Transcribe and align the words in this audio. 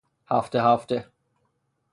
هفته 0.31 0.59
هفته 0.63 1.07